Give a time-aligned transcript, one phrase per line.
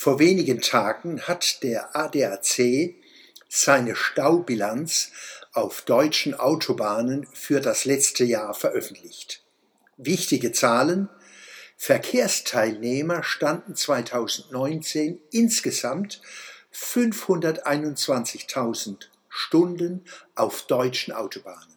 [0.00, 2.94] Vor wenigen Tagen hat der ADAC
[3.48, 5.10] seine Staubilanz
[5.52, 9.42] auf deutschen Autobahnen für das letzte Jahr veröffentlicht.
[9.96, 11.08] Wichtige Zahlen.
[11.76, 16.22] Verkehrsteilnehmer standen 2019 insgesamt
[16.72, 20.04] 521.000 Stunden
[20.36, 21.74] auf deutschen Autobahnen.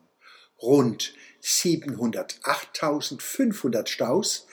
[0.61, 4.45] Rund 708.500 Staus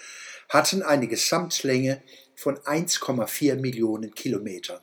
[0.48, 2.02] hatten eine Gesamtlänge
[2.38, 4.80] von 1,4 Millionen Kilometern.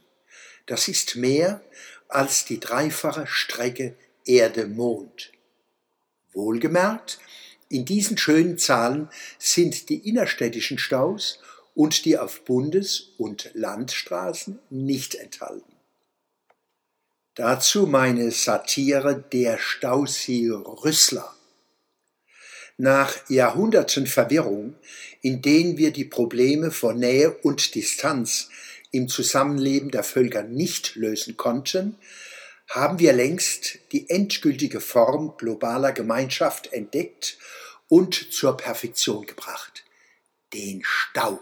[0.65, 1.63] Das ist mehr
[2.09, 3.95] als die dreifache Strecke
[4.25, 5.31] Erde-Mond.
[6.33, 7.17] Wohlgemerkt,
[7.69, 9.07] in diesen schönen Zahlen
[9.39, 11.39] sind die innerstädtischen Staus
[11.73, 15.77] und die auf Bundes- und Landstraßen nicht enthalten.
[17.35, 21.33] Dazu meine Satire Der Stausee Rüssler.
[22.77, 24.75] Nach Jahrhunderten Verwirrung,
[25.21, 28.49] in denen wir die Probleme von Nähe und Distanz
[28.91, 31.97] im Zusammenleben der Völker nicht lösen konnten,
[32.69, 37.37] haben wir längst die endgültige Form globaler Gemeinschaft entdeckt
[37.87, 39.85] und zur Perfektion gebracht.
[40.53, 41.39] Den Stau.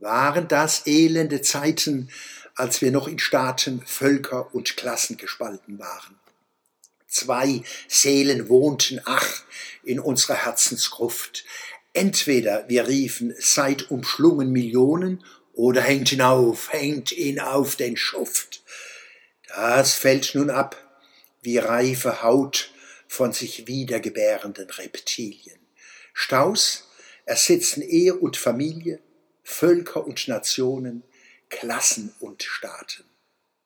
[0.00, 2.10] Waren das elende Zeiten,
[2.56, 6.18] als wir noch in Staaten, Völker und Klassen gespalten waren?
[7.08, 9.42] Zwei Seelen wohnten, ach,
[9.82, 11.44] in unserer Herzensgruft.
[11.94, 18.62] Entweder wir riefen, seid umschlungen Millionen, oder hängt ihn auf, hängt ihn auf den Schuft.
[19.48, 20.76] Das fällt nun ab,
[21.42, 22.70] wie reife Haut
[23.08, 25.58] von sich wiedergebärenden Reptilien.
[26.12, 26.88] Staus
[27.24, 29.00] ersetzen Ehe und Familie,
[29.42, 31.02] Völker und Nationen,
[31.48, 33.04] Klassen und Staaten.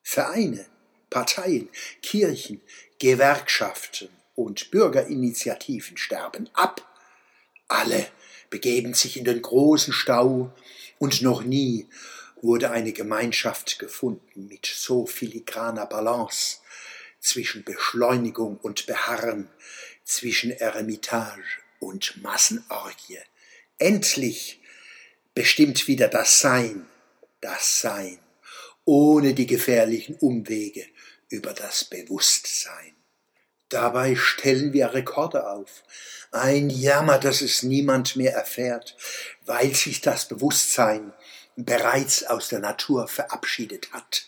[0.03, 0.65] Vereine,
[1.11, 1.69] Parteien,
[2.01, 2.63] Kirchen,
[3.03, 6.89] Gewerkschaften und Bürgerinitiativen sterben ab.
[7.67, 8.06] Alle
[8.48, 10.55] begeben sich in den großen Stau
[11.00, 11.89] und noch nie
[12.42, 16.58] wurde eine Gemeinschaft gefunden mit so filigraner Balance
[17.19, 19.48] zwischen Beschleunigung und Beharren,
[20.05, 21.42] zwischen Eremitage
[21.80, 23.18] und Massenorgie.
[23.79, 24.61] Endlich
[25.35, 26.86] bestimmt wieder das Sein,
[27.41, 28.20] das Sein,
[28.85, 30.86] ohne die gefährlichen Umwege
[31.33, 32.95] über das Bewusstsein.
[33.70, 35.83] Dabei stellen wir Rekorde auf.
[36.31, 38.97] Ein Jammer, dass es niemand mehr erfährt,
[39.47, 41.15] weil sich das Bewusstsein
[41.57, 44.27] bereits aus der Natur verabschiedet hat.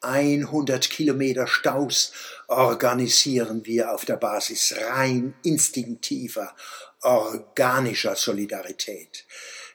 [0.00, 2.12] 100 Kilometer Staus
[2.46, 6.54] organisieren wir auf der Basis rein instinktiver,
[7.02, 9.26] organischer Solidarität.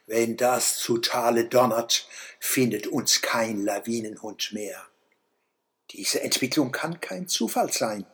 [0.07, 2.07] Wenn das zu Tale donnert,
[2.39, 4.87] findet uns kein Lawinenhund mehr.
[5.93, 8.05] Diese Entwicklung kann kein Zufall sein.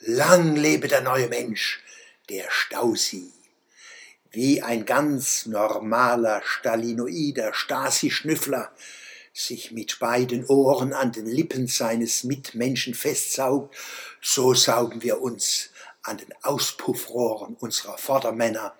[0.00, 1.82] Lang lebe der neue Mensch,
[2.28, 3.32] der Stausi.
[4.30, 8.70] Wie ein ganz normaler stalinoider Stasi-Schnüffler
[9.32, 13.74] sich mit beiden Ohren an den Lippen seines Mitmenschen festsaugt,
[14.20, 15.70] so saugen wir uns
[16.02, 18.74] an den Auspuffrohren unserer Vordermänner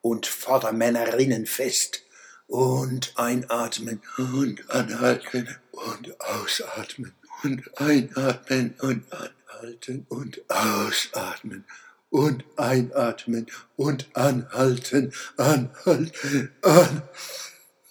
[0.00, 2.02] und Vordermännerinnen fest
[2.46, 11.64] und einatmen und anhalten und ausatmen und einatmen und anhalten und ausatmen
[12.10, 13.46] und einatmen
[13.76, 16.52] und anhalten, anhalten,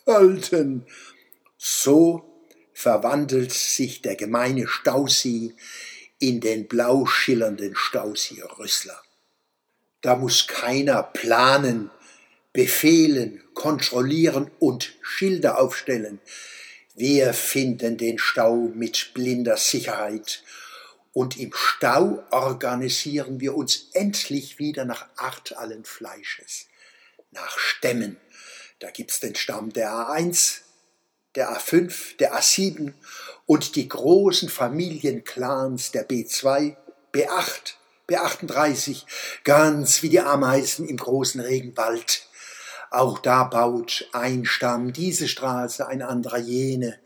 [0.06, 0.86] anhalten.
[1.58, 2.44] So
[2.74, 5.56] verwandelt sich der gemeine Stausee
[6.20, 9.02] in den blau schillernden Stausee Rüssler.
[10.02, 11.92] Da muss keiner planen,
[12.54, 16.20] befehlen, kontrollieren und Schilder aufstellen.
[17.00, 20.44] Wir finden den Stau mit blinder Sicherheit
[21.14, 26.66] und im Stau organisieren wir uns endlich wieder nach Art allen Fleisches,
[27.32, 28.18] nach Stämmen.
[28.80, 30.58] Da gibt's den Stamm der A1,
[31.36, 32.92] der A5, der A7
[33.46, 36.76] und die großen Familienclans der B2,
[37.14, 37.76] B8,
[38.10, 39.06] B38,
[39.46, 42.29] ganz wie die Ameisen im großen Regenwald.
[42.92, 47.00] Auch da baut ein Stamm diese Straße, ein anderer jene,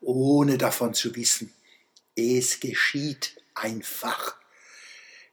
[0.00, 1.52] ohne davon zu wissen.
[2.16, 4.36] Es geschieht einfach,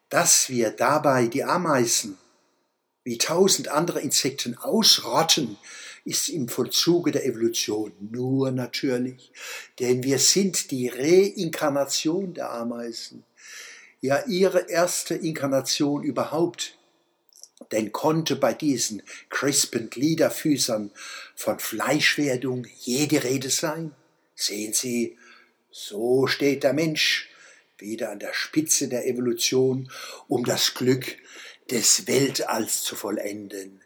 [0.09, 2.17] dass wir dabei die Ameisen
[3.05, 5.57] wie tausend andere Insekten ausrotten,
[6.05, 9.31] ist im Vollzuge der Evolution nur natürlich,
[9.79, 13.23] denn wir sind die Reinkarnation der Ameisen,
[14.01, 16.77] ja ihre erste Inkarnation überhaupt.
[17.71, 20.91] Denn konnte bei diesen crispen Gliederfüßern
[21.35, 23.93] von Fleischwerdung jede Rede sein?
[24.35, 25.17] Sehen Sie,
[25.71, 27.29] so steht der Mensch
[27.77, 29.91] wieder an der Spitze der Evolution,
[30.27, 31.17] um das Glück
[31.69, 33.81] des Weltalls zu vollenden,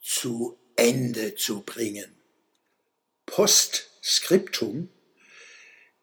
[0.00, 2.12] zu Ende zu bringen.
[3.26, 4.88] Post Skriptum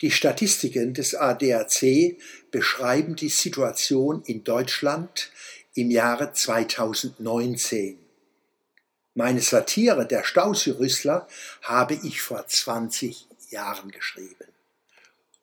[0.01, 2.17] Die Statistiken des ADAC
[2.51, 5.31] beschreiben die Situation in Deutschland
[5.73, 7.99] im Jahre 2019.
[9.13, 11.27] Meine Satire Der Stausee-Rüssler
[11.61, 14.47] habe ich vor 20 Jahren geschrieben.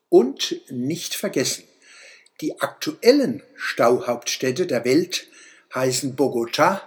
[0.09, 1.65] Und nicht vergessen,
[2.39, 5.27] die aktuellen Stauhauptstädte der Welt
[5.73, 6.81] heißen Bogota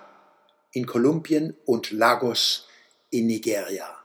[0.73, 2.69] in Kolumbien und Lagos
[3.11, 4.00] in Nigeria.